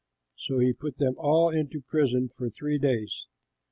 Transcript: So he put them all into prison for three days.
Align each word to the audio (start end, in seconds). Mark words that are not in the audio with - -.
So 0.35 0.57
he 0.57 0.73
put 0.73 0.97
them 0.97 1.13
all 1.19 1.51
into 1.51 1.79
prison 1.79 2.27
for 2.29 2.49
three 2.49 2.79
days. 2.79 3.27